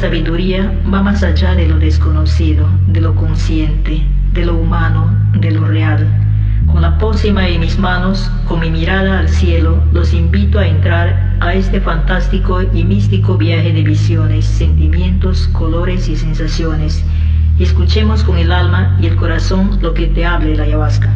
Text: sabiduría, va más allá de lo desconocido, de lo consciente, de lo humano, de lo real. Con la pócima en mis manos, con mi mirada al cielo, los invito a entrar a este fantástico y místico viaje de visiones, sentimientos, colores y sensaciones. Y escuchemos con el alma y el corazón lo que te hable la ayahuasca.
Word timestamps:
sabiduría, 0.00 0.72
va 0.92 1.02
más 1.02 1.22
allá 1.22 1.54
de 1.54 1.68
lo 1.68 1.78
desconocido, 1.78 2.66
de 2.86 3.02
lo 3.02 3.14
consciente, 3.14 4.02
de 4.32 4.46
lo 4.46 4.56
humano, 4.56 5.14
de 5.38 5.50
lo 5.50 5.66
real. 5.66 6.06
Con 6.66 6.80
la 6.80 6.96
pócima 6.96 7.46
en 7.46 7.60
mis 7.60 7.78
manos, 7.78 8.30
con 8.48 8.60
mi 8.60 8.70
mirada 8.70 9.18
al 9.18 9.28
cielo, 9.28 9.84
los 9.92 10.14
invito 10.14 10.58
a 10.58 10.66
entrar 10.66 11.36
a 11.40 11.52
este 11.52 11.82
fantástico 11.82 12.62
y 12.62 12.82
místico 12.82 13.36
viaje 13.36 13.74
de 13.74 13.82
visiones, 13.82 14.46
sentimientos, 14.46 15.48
colores 15.48 16.08
y 16.08 16.16
sensaciones. 16.16 17.04
Y 17.58 17.64
escuchemos 17.64 18.24
con 18.24 18.38
el 18.38 18.52
alma 18.52 18.96
y 19.02 19.06
el 19.06 19.16
corazón 19.16 19.80
lo 19.82 19.92
que 19.92 20.06
te 20.06 20.24
hable 20.24 20.56
la 20.56 20.62
ayahuasca. 20.62 21.12